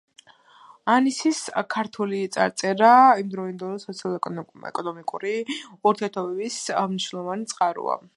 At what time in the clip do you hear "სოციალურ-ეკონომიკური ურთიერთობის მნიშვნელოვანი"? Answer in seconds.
3.83-7.51